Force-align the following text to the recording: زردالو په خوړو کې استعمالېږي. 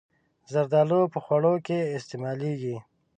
زردالو 0.51 1.01
په 1.13 1.19
خوړو 1.25 1.53
کې 1.65 1.77
استعمالېږي. 1.97 2.75